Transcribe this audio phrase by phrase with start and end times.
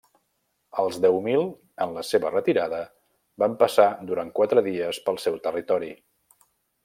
[0.83, 1.43] Els deu mil,
[1.85, 2.79] en la seva retirada,
[3.45, 5.93] van passar durant quatre dies pel seu territori.